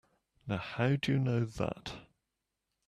Now 0.47 0.57
how'd 0.57 1.07
you 1.07 1.19
know 1.19 1.45
that? 1.45 1.93